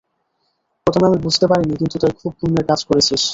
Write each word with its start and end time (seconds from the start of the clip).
প্রথমে 0.87 1.05
আমি 1.07 1.19
বুঝতে 1.25 1.45
পারিনি, 1.47 1.73
কিন্তু 1.75 1.95
তুই 2.01 2.11
খুব 2.19 2.31
পূন্যের 2.39 2.65
কাজ 2.69 2.79
করেছিস। 2.89 3.23